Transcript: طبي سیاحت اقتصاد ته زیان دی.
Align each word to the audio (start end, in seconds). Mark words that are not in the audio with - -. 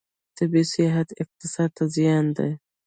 طبي 0.37 0.61
سیاحت 0.73 1.09
اقتصاد 1.21 1.69
ته 1.77 1.83
زیان 1.95 2.25
دی. 2.37 2.49